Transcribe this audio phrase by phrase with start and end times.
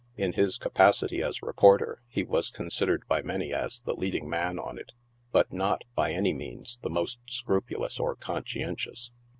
[0.17, 4.79] In his capacity as reporter, he was considered by many as the leading man on
[4.79, 4.93] it,
[5.31, 9.11] but not, by any means, the most; scrupulous or conscientious.